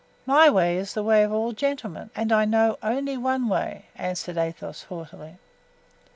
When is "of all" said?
1.21-1.51